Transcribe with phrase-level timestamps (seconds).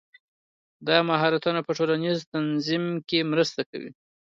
[0.87, 3.91] دا مهارتونه په ټولنیز تنظیم کې مرسته کوي.